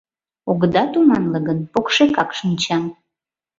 —Огыда 0.49 0.83
туманле 0.93 1.39
гын, 1.47 1.59
покшекак 1.73 2.29
шинчам. 2.37 2.83